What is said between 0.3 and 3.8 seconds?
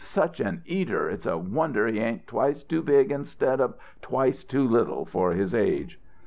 an eater, it's a wonder he ain't twice too big instead of